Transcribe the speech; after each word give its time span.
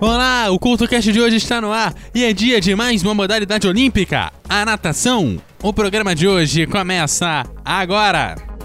Olá, 0.00 0.50
o 0.50 0.58
CultoCast 0.58 1.10
de 1.10 1.20
hoje 1.20 1.36
está 1.36 1.58
no 1.58 1.72
ar 1.72 1.94
e 2.14 2.22
é 2.22 2.32
dia 2.32 2.60
de 2.60 2.74
mais 2.74 3.02
uma 3.02 3.14
modalidade 3.14 3.66
olímpica, 3.66 4.30
a 4.46 4.62
natação. 4.62 5.40
O 5.62 5.72
programa 5.72 6.14
de 6.14 6.28
hoje 6.28 6.66
começa 6.66 7.44
agora. 7.64 8.55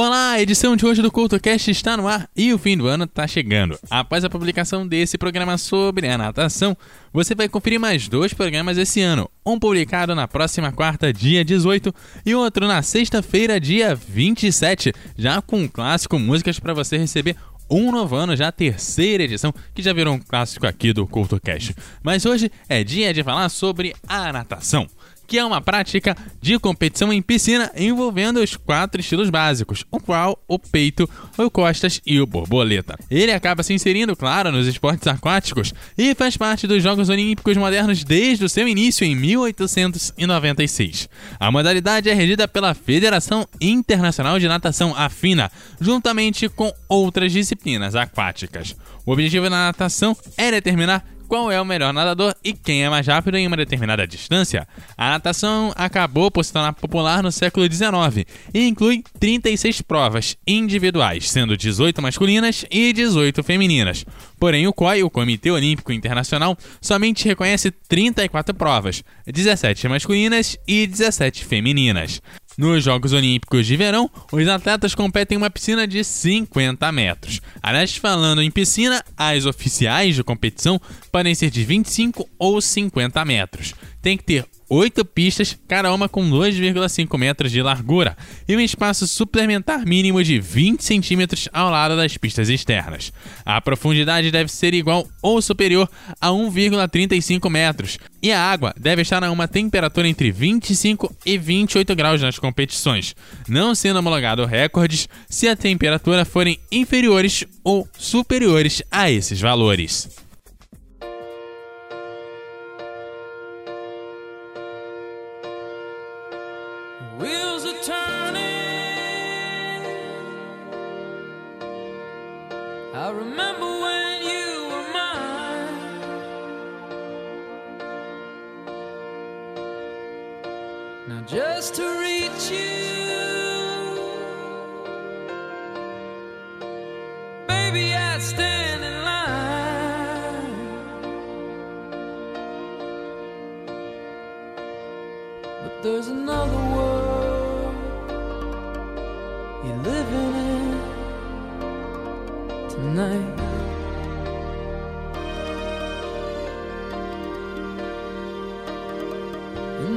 Olá, 0.00 0.30
a 0.30 0.40
edição 0.40 0.76
de 0.76 0.86
hoje 0.86 1.02
do 1.02 1.10
CultoCast 1.10 1.72
está 1.72 1.96
no 1.96 2.06
ar 2.06 2.30
e 2.36 2.54
o 2.54 2.58
fim 2.58 2.76
do 2.78 2.86
ano 2.86 3.02
está 3.02 3.26
chegando. 3.26 3.76
Após 3.90 4.24
a 4.24 4.30
publicação 4.30 4.86
desse 4.86 5.18
programa 5.18 5.58
sobre 5.58 6.06
a 6.06 6.16
natação, 6.16 6.76
você 7.12 7.34
vai 7.34 7.48
conferir 7.48 7.80
mais 7.80 8.06
dois 8.06 8.32
programas 8.32 8.78
esse 8.78 9.00
ano. 9.00 9.28
Um 9.44 9.58
publicado 9.58 10.14
na 10.14 10.28
próxima 10.28 10.70
quarta, 10.70 11.12
dia 11.12 11.44
18, 11.44 11.92
e 12.24 12.32
outro 12.32 12.68
na 12.68 12.80
sexta-feira, 12.80 13.58
dia 13.58 13.92
27, 13.92 14.92
já 15.16 15.42
com 15.42 15.62
um 15.62 15.66
clássico 15.66 16.16
músicas 16.16 16.60
para 16.60 16.72
você 16.72 16.96
receber 16.96 17.34
um 17.68 17.90
novo 17.90 18.14
ano, 18.14 18.36
já 18.36 18.46
a 18.46 18.52
terceira 18.52 19.24
edição, 19.24 19.52
que 19.74 19.82
já 19.82 19.92
virou 19.92 20.14
um 20.14 20.20
clássico 20.20 20.64
aqui 20.64 20.92
do 20.92 21.08
CultoCast. 21.08 21.74
Mas 22.04 22.24
hoje 22.24 22.52
é 22.68 22.84
dia 22.84 23.12
de 23.12 23.24
falar 23.24 23.48
sobre 23.48 23.92
a 24.06 24.32
natação 24.32 24.88
que 25.28 25.38
é 25.38 25.44
uma 25.44 25.60
prática 25.60 26.16
de 26.40 26.58
competição 26.58 27.12
em 27.12 27.20
piscina 27.20 27.70
envolvendo 27.76 28.38
os 28.40 28.56
quatro 28.56 28.98
estilos 28.98 29.28
básicos, 29.28 29.84
o 29.90 30.00
qual 30.00 30.42
o 30.48 30.58
peito, 30.58 31.06
o 31.36 31.50
costas 31.50 32.00
e 32.06 32.18
o 32.18 32.26
borboleta. 32.26 32.98
Ele 33.10 33.30
acaba 33.30 33.62
se 33.62 33.74
inserindo, 33.74 34.16
claro, 34.16 34.50
nos 34.50 34.66
esportes 34.66 35.06
aquáticos 35.06 35.74
e 35.98 36.14
faz 36.14 36.34
parte 36.38 36.66
dos 36.66 36.82
Jogos 36.82 37.10
Olímpicos 37.10 37.58
modernos 37.58 38.02
desde 38.02 38.42
o 38.46 38.48
seu 38.48 38.66
início 38.66 39.04
em 39.04 39.14
1896. 39.14 41.10
A 41.38 41.52
modalidade 41.52 42.08
é 42.08 42.14
regida 42.14 42.48
pela 42.48 42.72
Federação 42.72 43.46
Internacional 43.60 44.38
de 44.38 44.48
Natação 44.48 44.94
AFINA, 44.96 45.52
juntamente 45.78 46.48
com 46.48 46.72
outras 46.88 47.32
disciplinas 47.32 47.94
aquáticas. 47.94 48.74
O 49.04 49.12
objetivo 49.12 49.44
da 49.44 49.66
natação 49.66 50.16
é 50.38 50.50
determinar 50.50 51.04
qual 51.28 51.52
é 51.52 51.60
o 51.60 51.64
melhor 51.64 51.92
nadador 51.92 52.34
e 52.42 52.52
quem 52.52 52.84
é 52.84 52.88
mais 52.88 53.06
rápido 53.06 53.36
em 53.36 53.46
uma 53.46 53.56
determinada 53.56 54.06
distância. 54.06 54.66
A 54.96 55.10
natação 55.10 55.72
acabou 55.76 56.30
por 56.30 56.44
se 56.44 56.52
tornar 56.52 56.72
popular 56.72 57.22
no 57.22 57.30
século 57.30 57.70
XIX 57.70 58.26
e 58.54 58.66
inclui 58.66 59.04
36 59.20 59.82
provas 59.82 60.36
individuais, 60.46 61.30
sendo 61.30 61.56
18 61.56 62.00
masculinas 62.00 62.64
e 62.70 62.92
18 62.92 63.42
femininas. 63.44 64.04
Porém, 64.40 64.66
o 64.66 64.72
COI, 64.72 65.02
o 65.02 65.10
Comitê 65.10 65.50
Olímpico 65.50 65.92
Internacional, 65.92 66.56
somente 66.80 67.26
reconhece 67.26 67.70
34 67.70 68.54
provas, 68.54 69.04
17 69.26 69.86
masculinas 69.88 70.56
e 70.66 70.86
17 70.86 71.44
femininas. 71.44 72.22
Nos 72.58 72.82
Jogos 72.82 73.12
Olímpicos 73.12 73.64
de 73.64 73.76
Verão, 73.76 74.10
os 74.32 74.48
atletas 74.48 74.92
competem 74.92 75.36
em 75.36 75.40
uma 75.40 75.48
piscina 75.48 75.86
de 75.86 76.02
50 76.02 76.90
metros. 76.90 77.40
Aliás, 77.62 77.96
falando 77.96 78.42
em 78.42 78.50
piscina, 78.50 79.00
as 79.16 79.46
oficiais 79.46 80.16
de 80.16 80.24
competição 80.24 80.80
podem 81.12 81.36
ser 81.36 81.50
de 81.50 81.62
25 81.62 82.28
ou 82.36 82.60
50 82.60 83.24
metros. 83.24 83.74
Tem 84.02 84.16
que 84.16 84.24
ter 84.24 84.44
oito 84.68 85.04
pistas, 85.04 85.58
cada 85.66 85.92
uma 85.92 86.08
com 86.08 86.28
2,5 86.28 87.18
metros 87.18 87.50
de 87.50 87.62
largura, 87.62 88.16
e 88.46 88.56
um 88.56 88.60
espaço 88.60 89.06
suplementar 89.06 89.86
mínimo 89.86 90.22
de 90.22 90.38
20 90.38 90.84
centímetros 90.84 91.48
ao 91.52 91.70
lado 91.70 91.96
das 91.96 92.16
pistas 92.16 92.48
externas. 92.48 93.12
A 93.44 93.60
profundidade 93.60 94.30
deve 94.30 94.50
ser 94.50 94.74
igual 94.74 95.06
ou 95.22 95.40
superior 95.40 95.88
a 96.20 96.28
1,35 96.28 97.50
metros, 97.50 97.98
e 98.22 98.30
a 98.32 98.40
água 98.40 98.74
deve 98.78 99.02
estar 99.02 99.22
a 99.24 99.30
uma 99.30 99.48
temperatura 99.48 100.08
entre 100.08 100.30
25 100.30 101.14
e 101.24 101.38
28 101.38 101.94
graus 101.94 102.20
nas 102.20 102.38
competições, 102.38 103.14
não 103.48 103.74
sendo 103.74 103.98
homologado 103.98 104.44
recordes 104.44 105.08
se 105.28 105.48
a 105.48 105.56
temperatura 105.56 106.24
forem 106.24 106.58
inferiores 106.70 107.44
ou 107.64 107.88
superiores 107.96 108.82
a 108.90 109.10
esses 109.10 109.40
valores. 109.40 110.27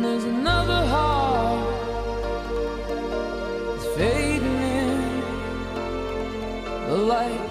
And 0.01 0.09
there's 0.09 0.23
another 0.23 0.83
heart 0.87 1.67
that's 3.67 3.85
fading 3.95 4.61
in 4.63 5.19
the 6.89 6.97
light. 6.97 7.50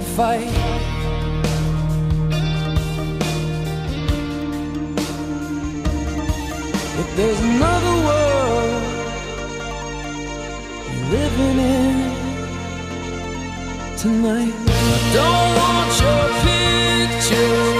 I'd 0.00 0.06
fight. 0.16 0.50
But 6.96 7.08
there's 7.16 7.40
another 7.40 7.94
world 8.06 8.82
you're 10.86 11.08
living 11.18 11.58
in 11.58 11.96
tonight. 13.98 14.54
I 14.68 14.98
don't 15.12 15.50
want 15.60 15.90
your 16.00 16.24
picture 16.44 17.79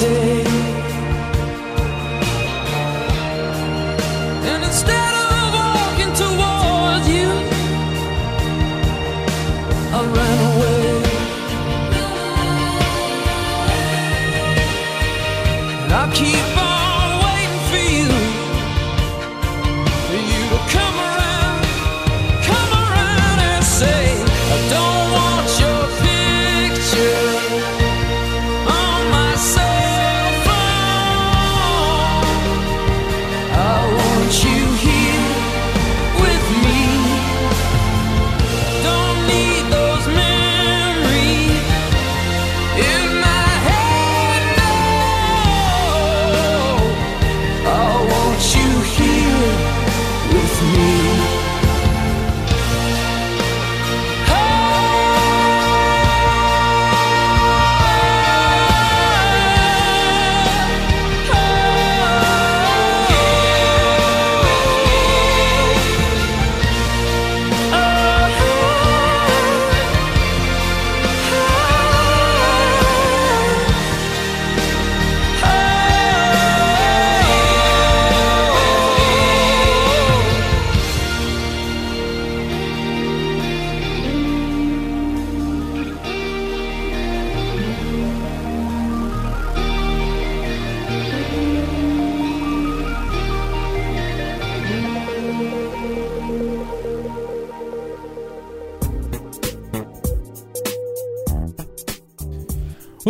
day 0.00 0.39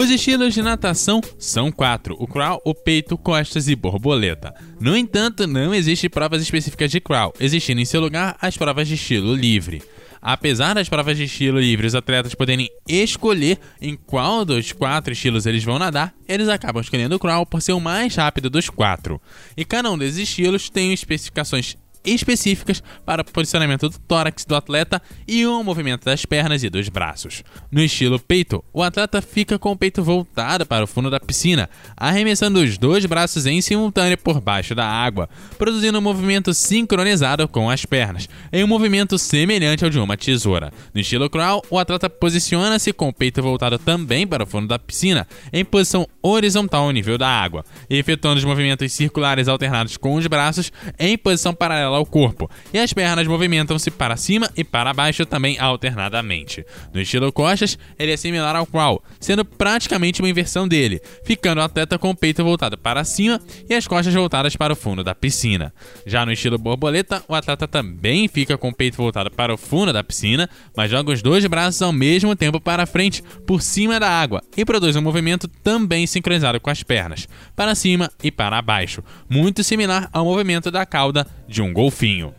Os 0.00 0.08
estilos 0.08 0.54
de 0.54 0.62
natação 0.62 1.20
são 1.38 1.70
quatro: 1.70 2.16
o 2.18 2.26
crawl, 2.26 2.58
o 2.64 2.74
peito, 2.74 3.18
costas 3.18 3.68
e 3.68 3.76
borboleta. 3.76 4.54
No 4.80 4.96
entanto, 4.96 5.46
não 5.46 5.74
existe 5.74 6.08
provas 6.08 6.40
específicas 6.40 6.90
de 6.90 7.02
crawl, 7.02 7.34
existindo 7.38 7.82
em 7.82 7.84
seu 7.84 8.00
lugar 8.00 8.34
as 8.40 8.56
provas 8.56 8.88
de 8.88 8.94
estilo 8.94 9.34
livre. 9.34 9.82
Apesar 10.22 10.72
das 10.72 10.88
provas 10.88 11.18
de 11.18 11.24
estilo 11.24 11.60
livre 11.60 11.86
os 11.86 11.94
atletas 11.94 12.34
poderem 12.34 12.70
escolher 12.88 13.58
em 13.78 13.94
qual 13.94 14.42
dos 14.42 14.72
quatro 14.72 15.12
estilos 15.12 15.44
eles 15.44 15.62
vão 15.62 15.78
nadar, 15.78 16.14
eles 16.26 16.48
acabam 16.48 16.80
escolhendo 16.80 17.16
o 17.16 17.18
crawl 17.18 17.44
por 17.44 17.60
ser 17.60 17.72
o 17.72 17.80
mais 17.80 18.16
rápido 18.16 18.48
dos 18.48 18.70
quatro. 18.70 19.20
E 19.54 19.66
cada 19.66 19.90
um 19.90 19.98
desses 19.98 20.16
estilos 20.16 20.70
tem 20.70 20.94
especificações 20.94 21.76
específicas 22.04 22.82
para 23.04 23.22
o 23.22 23.24
posicionamento 23.24 23.88
do 23.88 23.98
tórax 23.98 24.44
do 24.44 24.56
atleta 24.56 25.00
e 25.26 25.46
o 25.46 25.62
movimento 25.62 26.04
das 26.04 26.24
pernas 26.24 26.62
e 26.62 26.70
dos 26.70 26.88
braços. 26.88 27.42
No 27.70 27.82
estilo 27.82 28.18
peito, 28.18 28.64
o 28.72 28.82
atleta 28.82 29.20
fica 29.20 29.58
com 29.58 29.72
o 29.72 29.76
peito 29.76 30.02
voltado 30.02 30.64
para 30.64 30.84
o 30.84 30.86
fundo 30.86 31.10
da 31.10 31.20
piscina, 31.20 31.68
arremessando 31.96 32.60
os 32.60 32.78
dois 32.78 33.04
braços 33.06 33.46
em 33.46 33.60
simultâneo 33.60 34.16
por 34.18 34.40
baixo 34.40 34.74
da 34.74 34.86
água, 34.86 35.28
produzindo 35.58 35.98
um 35.98 36.02
movimento 36.02 36.54
sincronizado 36.54 37.46
com 37.48 37.68
as 37.68 37.84
pernas, 37.84 38.28
em 38.52 38.64
um 38.64 38.68
movimento 38.68 39.18
semelhante 39.18 39.84
ao 39.84 39.90
de 39.90 39.98
uma 39.98 40.16
tesoura. 40.16 40.72
No 40.94 41.00
estilo 41.00 41.28
crawl, 41.28 41.62
o 41.70 41.78
atleta 41.78 42.08
posiciona-se 42.08 42.92
com 42.92 43.08
o 43.08 43.12
peito 43.12 43.42
voltado 43.42 43.78
também 43.78 44.26
para 44.26 44.44
o 44.44 44.46
fundo 44.46 44.66
da 44.66 44.78
piscina, 44.78 45.26
em 45.52 45.64
posição 45.64 46.06
horizontal 46.22 46.84
ao 46.84 46.90
nível 46.90 47.18
da 47.18 47.28
água, 47.28 47.64
efetuando 47.88 48.38
os 48.38 48.44
movimentos 48.44 48.92
circulares 48.92 49.48
alternados 49.48 49.96
com 49.96 50.14
os 50.14 50.26
braços 50.26 50.72
em 50.98 51.16
posição 51.16 51.54
paralela 51.54 51.89
ao 51.96 52.06
corpo, 52.06 52.50
e 52.72 52.78
as 52.78 52.92
pernas 52.92 53.26
movimentam-se 53.26 53.90
para 53.90 54.16
cima 54.16 54.50
e 54.56 54.64
para 54.64 54.92
baixo 54.92 55.24
também 55.26 55.58
alternadamente. 55.58 56.64
No 56.92 57.00
estilo 57.00 57.32
costas, 57.32 57.78
ele 57.98 58.12
é 58.12 58.16
similar 58.16 58.56
ao 58.56 58.66
crawl, 58.66 59.02
sendo 59.18 59.44
praticamente 59.44 60.20
uma 60.20 60.28
inversão 60.28 60.66
dele, 60.66 61.00
ficando 61.24 61.60
o 61.60 61.64
atleta 61.64 61.98
com 61.98 62.10
o 62.10 62.16
peito 62.16 62.44
voltado 62.44 62.76
para 62.76 63.04
cima 63.04 63.40
e 63.68 63.74
as 63.74 63.86
costas 63.86 64.14
voltadas 64.14 64.56
para 64.56 64.72
o 64.72 64.76
fundo 64.76 65.04
da 65.04 65.14
piscina. 65.14 65.72
Já 66.06 66.24
no 66.24 66.32
estilo 66.32 66.58
borboleta, 66.58 67.22
o 67.28 67.34
atleta 67.34 67.66
também 67.66 68.28
fica 68.28 68.56
com 68.56 68.68
o 68.68 68.74
peito 68.74 68.96
voltado 68.96 69.30
para 69.30 69.54
o 69.54 69.56
fundo 69.56 69.92
da 69.92 70.04
piscina, 70.04 70.48
mas 70.76 70.90
joga 70.90 71.12
os 71.12 71.22
dois 71.22 71.44
braços 71.46 71.82
ao 71.82 71.92
mesmo 71.92 72.34
tempo 72.34 72.60
para 72.60 72.86
frente, 72.86 73.22
por 73.46 73.62
cima 73.62 74.00
da 74.00 74.08
água, 74.08 74.42
e 74.56 74.64
produz 74.64 74.96
um 74.96 75.02
movimento 75.02 75.48
também 75.48 76.06
sincronizado 76.06 76.60
com 76.60 76.70
as 76.70 76.82
pernas, 76.82 77.28
para 77.54 77.74
cima 77.74 78.10
e 78.22 78.30
para 78.30 78.60
baixo, 78.62 79.02
muito 79.28 79.62
similar 79.62 80.08
ao 80.12 80.24
movimento 80.24 80.70
da 80.70 80.84
cauda 80.86 81.26
de 81.48 81.60
um 81.60 81.72
golfinho. 81.80 82.34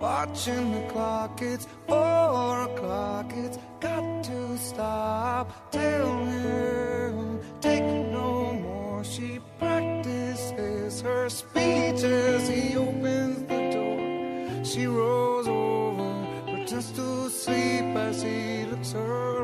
Watching 0.00 0.72
the 0.72 0.88
clock. 0.92 1.40
It's 1.42 1.66
four 1.86 2.62
o'clock. 2.62 3.32
It's 3.34 3.58
got 3.80 4.24
to 4.24 4.58
stop. 4.58 5.70
Tell 5.70 6.24
him, 6.24 7.40
take 7.60 7.84
no 7.84 8.52
more. 8.52 9.04
She 9.04 9.40
practices 9.58 11.00
her 11.00 11.28
speech 11.28 12.02
as 12.02 12.48
he 12.48 12.76
opens 12.76 13.42
the 13.50 13.70
door. 13.74 14.64
She 14.64 14.86
rolls 14.86 15.48
over, 15.48 16.44
pretends 16.44 16.92
to 16.92 17.28
sleep 17.30 17.96
as 17.96 18.22
he 18.22 18.66
looks 18.66 18.92
her 18.92 19.39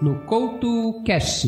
no 0.00 0.14
Couto 0.20 1.02
Cash. 1.04 1.46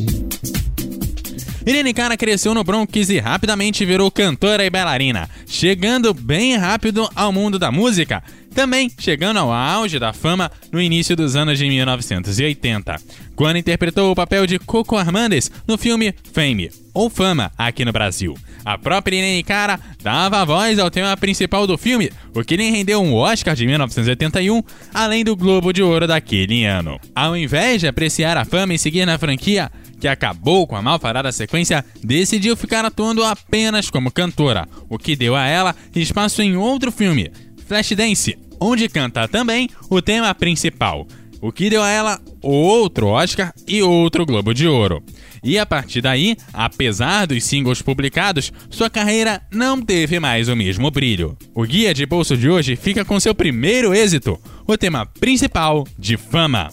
Irene 1.65 1.93
Cara 1.93 2.17
cresceu 2.17 2.53
no 2.53 2.63
Bronx 2.63 3.09
e 3.09 3.19
rapidamente 3.19 3.85
virou 3.85 4.09
cantora 4.11 4.65
e 4.65 4.69
bailarina, 4.69 5.29
chegando 5.45 6.13
bem 6.13 6.57
rápido 6.57 7.07
ao 7.15 7.31
mundo 7.31 7.59
da 7.59 7.71
música, 7.71 8.23
também 8.53 8.91
chegando 8.99 9.37
ao 9.37 9.51
auge 9.51 9.99
da 9.99 10.13
fama 10.13 10.51
no 10.71 10.81
início 10.81 11.15
dos 11.15 11.35
anos 11.35 11.57
de 11.57 11.67
1980, 11.67 12.95
quando 13.35 13.57
interpretou 13.57 14.11
o 14.11 14.15
papel 14.15 14.45
de 14.45 14.59
Coco 14.59 14.97
Armandes 14.97 15.51
no 15.67 15.77
filme 15.77 16.13
Fame, 16.33 16.69
ou 16.93 17.09
Fama, 17.09 17.51
aqui 17.57 17.85
no 17.85 17.91
Brasil. 17.91 18.35
A 18.63 18.77
própria 18.77 19.15
Irene 19.17 19.43
Cara 19.43 19.79
dava 20.03 20.45
voz 20.45 20.77
ao 20.77 20.91
tema 20.91 21.15
principal 21.17 21.65
do 21.65 21.77
filme, 21.77 22.11
o 22.35 22.43
que 22.43 22.55
lhe 22.55 22.69
rendeu 22.69 23.01
um 23.01 23.15
Oscar 23.15 23.55
de 23.55 23.65
1981, 23.65 24.61
além 24.93 25.23
do 25.23 25.35
Globo 25.35 25.73
de 25.73 25.81
Ouro 25.81 26.05
daquele 26.05 26.65
ano. 26.65 26.99
Ao 27.15 27.35
invés 27.35 27.81
de 27.81 27.87
apreciar 27.87 28.37
a 28.37 28.45
fama 28.45 28.73
e 28.73 28.79
seguir 28.79 29.05
na 29.05 29.17
franquia, 29.17 29.71
que 29.99 30.07
acabou 30.07 30.65
com 30.65 30.75
a 30.75 30.81
malfarada 30.81 31.31
sequência, 31.31 31.85
decidiu 32.03 32.57
ficar 32.57 32.83
atuando 32.83 33.23
apenas 33.23 33.89
como 33.89 34.11
cantora, 34.11 34.67
o 34.89 34.97
que 34.97 35.15
deu 35.15 35.35
a 35.35 35.45
ela 35.45 35.75
espaço 35.95 36.41
em 36.41 36.55
outro 36.57 36.91
filme, 36.91 37.31
Flashdance, 37.71 38.37
onde 38.59 38.89
canta 38.89 39.29
também 39.29 39.69
o 39.89 40.01
tema 40.01 40.35
principal, 40.35 41.07
o 41.39 41.53
que 41.53 41.69
deu 41.69 41.81
a 41.81 41.89
ela 41.89 42.19
outro 42.41 43.07
Oscar 43.07 43.53
e 43.65 43.81
outro 43.81 44.25
Globo 44.25 44.53
de 44.53 44.67
Ouro. 44.67 45.01
E 45.41 45.57
a 45.57 45.65
partir 45.65 46.01
daí, 46.01 46.35
apesar 46.51 47.25
dos 47.27 47.45
singles 47.45 47.81
publicados, 47.81 48.51
sua 48.69 48.89
carreira 48.89 49.41
não 49.49 49.81
teve 49.81 50.19
mais 50.19 50.49
o 50.49 50.55
mesmo 50.55 50.91
brilho. 50.91 51.37
O 51.55 51.63
guia 51.63 51.93
de 51.93 52.05
bolso 52.05 52.35
de 52.35 52.49
hoje 52.49 52.75
fica 52.75 53.05
com 53.05 53.17
seu 53.21 53.33
primeiro 53.33 53.93
êxito, 53.93 54.37
o 54.67 54.77
tema 54.77 55.05
principal 55.05 55.87
de 55.97 56.17
Fama. 56.17 56.69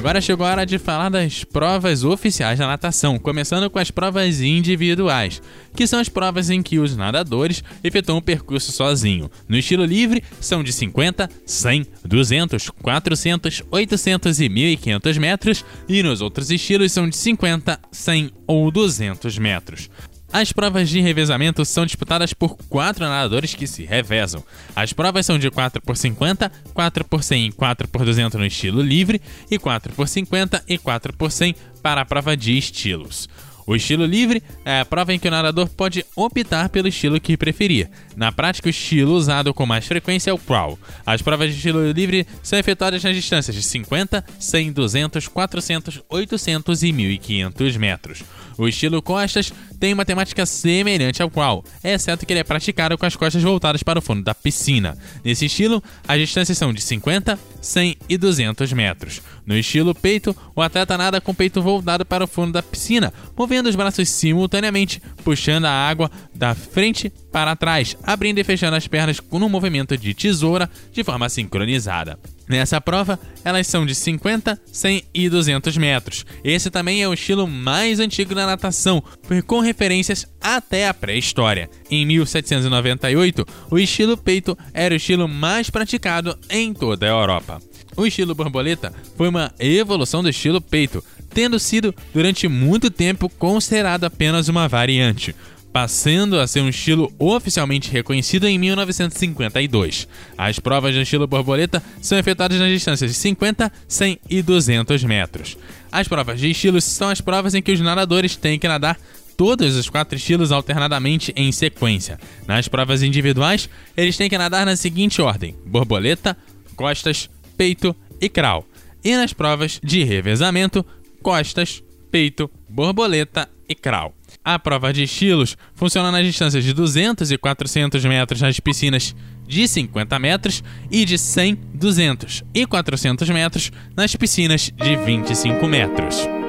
Agora 0.00 0.18
chegou 0.18 0.46
a 0.46 0.50
hora 0.52 0.64
de 0.64 0.78
falar 0.78 1.10
das 1.10 1.44
provas 1.44 2.04
oficiais 2.04 2.58
da 2.58 2.66
natação, 2.66 3.18
começando 3.18 3.68
com 3.68 3.78
as 3.78 3.90
provas 3.90 4.40
individuais, 4.40 5.42
que 5.76 5.86
são 5.86 6.00
as 6.00 6.08
provas 6.08 6.48
em 6.48 6.62
que 6.62 6.78
os 6.78 6.96
nadadores 6.96 7.62
efetuam 7.84 8.16
o 8.16 8.22
percurso 8.22 8.72
sozinho. 8.72 9.30
No 9.46 9.58
estilo 9.58 9.84
livre, 9.84 10.24
são 10.40 10.64
de 10.64 10.72
50, 10.72 11.28
100, 11.44 11.86
200, 12.02 12.70
400, 12.70 13.62
800 13.70 14.40
e 14.40 14.48
1500 14.48 15.18
metros, 15.18 15.64
e 15.86 16.02
nos 16.02 16.22
outros 16.22 16.50
estilos 16.50 16.92
são 16.92 17.06
de 17.06 17.18
50, 17.18 17.78
100 17.92 18.30
ou 18.46 18.70
200 18.70 19.36
metros. 19.36 19.90
As 20.32 20.52
provas 20.52 20.88
de 20.88 21.00
revezamento 21.00 21.64
são 21.64 21.84
disputadas 21.84 22.32
por 22.32 22.56
quatro 22.68 23.04
nadadores 23.04 23.52
que 23.52 23.66
se 23.66 23.84
revezam. 23.84 24.44
As 24.76 24.92
provas 24.92 25.26
são 25.26 25.36
de 25.36 25.50
4 25.50 25.82
por 25.82 25.96
50, 25.96 26.52
4 26.72 27.04
por 27.04 27.24
100 27.24 27.46
e 27.46 27.52
4 27.52 27.88
por 27.88 28.04
200 28.04 28.38
no 28.38 28.46
estilo 28.46 28.80
livre 28.80 29.20
e 29.50 29.58
4 29.58 29.92
por 29.92 30.06
50 30.06 30.62
e 30.68 30.78
4 30.78 31.16
por 31.16 31.32
100 31.32 31.56
para 31.82 32.02
a 32.02 32.04
prova 32.04 32.36
de 32.36 32.56
estilos. 32.56 33.28
O 33.70 33.76
estilo 33.76 34.04
livre 34.04 34.42
é 34.64 34.80
a 34.80 34.84
prova 34.84 35.14
em 35.14 35.18
que 35.20 35.28
o 35.28 35.30
nadador 35.30 35.68
pode 35.68 36.04
optar 36.16 36.68
pelo 36.70 36.88
estilo 36.88 37.20
que 37.20 37.36
preferir. 37.36 37.88
Na 38.16 38.32
prática, 38.32 38.66
o 38.66 38.70
estilo 38.70 39.12
usado 39.12 39.54
com 39.54 39.64
mais 39.64 39.86
frequência 39.86 40.30
é 40.30 40.32
o 40.32 40.38
crawl. 40.38 40.76
As 41.06 41.22
provas 41.22 41.50
de 41.50 41.56
estilo 41.56 41.88
livre 41.92 42.26
são 42.42 42.58
efetuadas 42.58 43.04
nas 43.04 43.14
distâncias 43.14 43.54
de 43.54 43.62
50, 43.62 44.24
100, 44.40 44.72
200, 44.72 45.28
400, 45.28 46.02
800 46.08 46.82
e 46.82 46.92
1500 46.92 47.76
metros. 47.76 48.24
O 48.58 48.66
estilo 48.66 49.00
costas 49.00 49.52
tem 49.78 49.94
uma 49.94 50.04
temática 50.04 50.44
semelhante 50.44 51.22
ao 51.22 51.30
crawl, 51.30 51.64
exceto 51.82 52.26
que 52.26 52.32
ele 52.32 52.40
é 52.40 52.44
praticado 52.44 52.98
com 52.98 53.06
as 53.06 53.16
costas 53.16 53.42
voltadas 53.42 53.82
para 53.82 53.98
o 53.98 54.02
fundo 54.02 54.22
da 54.22 54.34
piscina. 54.34 54.98
Nesse 55.24 55.46
estilo, 55.46 55.82
as 56.06 56.18
distâncias 56.18 56.58
são 56.58 56.70
de 56.70 56.82
50, 56.82 57.38
100 57.62 57.96
e 58.06 58.18
200 58.18 58.72
metros. 58.74 59.22
No 59.46 59.56
estilo 59.56 59.94
peito, 59.94 60.36
o 60.54 60.60
atleta 60.60 60.98
nada 60.98 61.20
com 61.20 61.32
o 61.32 61.34
peito 61.34 61.62
voltado 61.62 62.04
para 62.04 62.24
o 62.24 62.26
fundo 62.26 62.52
da 62.52 62.62
piscina, 62.62 63.12
movendo 63.34 63.59
os 63.68 63.76
braços 63.76 64.08
simultaneamente, 64.08 65.00
puxando 65.24 65.66
a 65.66 65.70
água 65.70 66.10
da 66.34 66.54
frente 66.54 67.12
para 67.30 67.56
trás, 67.56 67.96
abrindo 68.02 68.38
e 68.38 68.44
fechando 68.44 68.76
as 68.76 68.86
pernas 68.86 69.20
com 69.20 69.38
um 69.38 69.48
movimento 69.48 69.96
de 69.96 70.14
tesoura 70.14 70.70
de 70.92 71.04
forma 71.04 71.28
sincronizada. 71.28 72.18
Nessa 72.48 72.80
prova, 72.80 73.16
elas 73.44 73.68
são 73.68 73.86
de 73.86 73.94
50, 73.94 74.60
100 74.72 75.04
e 75.14 75.28
200 75.28 75.76
metros. 75.76 76.26
Esse 76.42 76.68
também 76.68 77.00
é 77.00 77.08
o 77.08 77.14
estilo 77.14 77.46
mais 77.46 78.00
antigo 78.00 78.34
da 78.34 78.44
natação, 78.44 79.00
com 79.46 79.60
referências 79.60 80.26
até 80.40 80.88
a 80.88 80.92
pré-história. 80.92 81.70
Em 81.88 82.04
1798, 82.04 83.46
o 83.70 83.78
estilo 83.78 84.16
peito 84.16 84.58
era 84.74 84.92
o 84.92 84.96
estilo 84.96 85.28
mais 85.28 85.70
praticado 85.70 86.36
em 86.50 86.74
toda 86.74 87.06
a 87.06 87.10
Europa. 87.10 87.60
O 87.96 88.06
estilo 88.06 88.34
borboleta 88.34 88.92
foi 89.16 89.28
uma 89.28 89.52
evolução 89.58 90.22
do 90.22 90.28
estilo 90.28 90.60
peito, 90.60 91.04
tendo 91.32 91.58
sido 91.58 91.94
durante 92.12 92.48
muito 92.48 92.90
tempo 92.90 93.28
considerado 93.28 94.04
apenas 94.04 94.48
uma 94.48 94.68
variante 94.68 95.34
passando 95.72 96.38
a 96.38 96.46
ser 96.46 96.60
um 96.60 96.68
estilo 96.68 97.12
oficialmente 97.18 97.90
reconhecido 97.90 98.46
em 98.46 98.58
1952. 98.58 100.08
As 100.36 100.58
provas 100.58 100.94
do 100.94 101.00
estilo 101.00 101.26
borboleta 101.26 101.82
são 102.00 102.18
efetuadas 102.18 102.58
nas 102.58 102.70
distâncias 102.70 103.10
de 103.10 103.16
50, 103.16 103.72
100 103.86 104.18
e 104.28 104.42
200 104.42 105.04
metros. 105.04 105.56
As 105.90 106.08
provas 106.08 106.40
de 106.40 106.50
estilos 106.50 106.84
são 106.84 107.08
as 107.08 107.20
provas 107.20 107.54
em 107.54 107.62
que 107.62 107.72
os 107.72 107.80
nadadores 107.80 108.36
têm 108.36 108.58
que 108.58 108.68
nadar 108.68 108.98
todos 109.36 109.76
os 109.76 109.88
quatro 109.88 110.16
estilos 110.16 110.52
alternadamente 110.52 111.32
em 111.36 111.50
sequência. 111.50 112.18
Nas 112.46 112.68
provas 112.68 113.02
individuais, 113.02 113.68
eles 113.96 114.16
têm 114.16 114.28
que 114.28 114.38
nadar 114.38 114.66
na 114.66 114.76
seguinte 114.76 115.22
ordem: 115.22 115.56
borboleta, 115.64 116.36
costas, 116.76 117.30
peito 117.56 117.94
e 118.20 118.28
crawl. 118.28 118.66
E 119.02 119.16
nas 119.16 119.32
provas 119.32 119.80
de 119.82 120.04
revezamento, 120.04 120.84
costas, 121.22 121.82
peito, 122.10 122.50
borboleta 122.68 123.48
e 123.68 123.74
crawl. 123.74 124.14
A 124.44 124.58
prova 124.58 124.92
de 124.92 125.02
estilos 125.04 125.56
funciona 125.74 126.10
nas 126.10 126.24
distâncias 126.24 126.64
de 126.64 126.72
200 126.72 127.30
e 127.30 127.38
400 127.38 128.04
metros 128.04 128.40
nas 128.40 128.58
piscinas 128.58 129.14
de 129.46 129.66
50 129.66 130.18
metros 130.18 130.62
e 130.90 131.04
de 131.04 131.18
100, 131.18 131.54
200 131.74 132.44
e 132.54 132.66
400 132.66 133.28
metros 133.30 133.70
nas 133.96 134.14
piscinas 134.16 134.70
de 134.70 134.96
25 134.96 135.66
metros. 135.66 136.39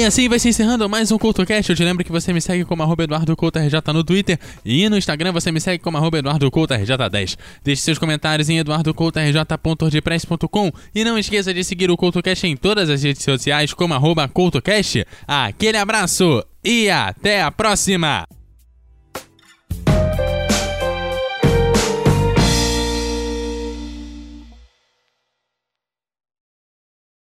E 0.00 0.04
assim 0.04 0.28
vai 0.30 0.38
se 0.38 0.48
encerrando 0.48 0.88
mais 0.88 1.12
um 1.12 1.18
CoutoCast. 1.18 1.68
Eu 1.68 1.76
te 1.76 1.84
lembro 1.84 2.02
que 2.02 2.10
você 2.10 2.32
me 2.32 2.40
segue 2.40 2.64
como 2.64 2.82
arroba 2.82 3.04
EduardoCoutoRJ 3.04 3.82
no 3.92 4.02
Twitter 4.02 4.38
e 4.64 4.88
no 4.88 4.96
Instagram 4.96 5.30
você 5.30 5.52
me 5.52 5.60
segue 5.60 5.84
como 5.84 5.98
arroba 5.98 6.20
EduardoCoutoRJ10. 6.20 7.36
Deixe 7.62 7.82
seus 7.82 7.98
comentários 7.98 8.48
em 8.48 8.56
eduardocoutorj.wordpress.com 8.56 10.72
e 10.94 11.04
não 11.04 11.18
esqueça 11.18 11.52
de 11.52 11.62
seguir 11.62 11.90
o 11.90 11.98
CoutoCast 11.98 12.46
em 12.46 12.56
todas 12.56 12.88
as 12.88 13.02
redes 13.02 13.22
sociais 13.22 13.74
como 13.74 13.92
arroba 13.92 14.26
CoutoCast. 14.26 15.04
Aquele 15.28 15.76
abraço 15.76 16.42
e 16.64 16.88
até 16.88 17.42
a 17.42 17.50
próxima! 17.50 18.26